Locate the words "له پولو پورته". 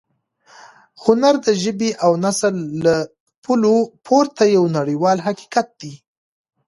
2.85-4.43